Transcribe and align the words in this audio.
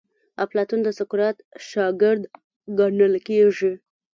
افلاطون 0.43 0.79
د 0.83 0.87
سقراط 0.99 1.37
شاګرد 1.67 2.23
ګڼل 2.79 3.13
کیږي. 3.27 3.73